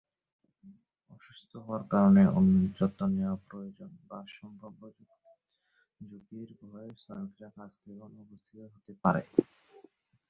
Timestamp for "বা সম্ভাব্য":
4.09-4.81